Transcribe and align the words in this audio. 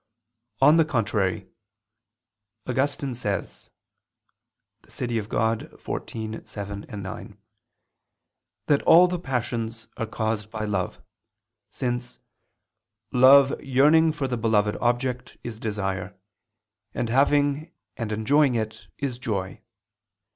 On 0.63 0.77
the 0.77 0.83
contrary, 0.83 1.45
Augustine 2.67 3.13
says 3.13 3.69
(De 4.81 4.89
Civ. 4.89 5.09
Dei 5.09 5.19
xiv, 5.27 6.47
7, 6.47 6.85
9) 6.89 7.37
that 8.65 8.81
all 8.81 9.07
the 9.07 9.19
passions 9.19 9.87
are 9.97 10.07
caused 10.07 10.49
by 10.49 10.65
love: 10.65 10.97
since 11.69 12.17
"love 13.11 13.53
yearning 13.61 14.11
for 14.11 14.27
the 14.27 14.37
beloved 14.37 14.75
object, 14.77 15.37
is 15.43 15.59
desire; 15.59 16.17
and, 16.95 17.09
having 17.11 17.71
and 17.95 18.11
enjoying 18.11 18.55
it, 18.55 18.87
is 18.97 19.19
joy." 19.19 19.61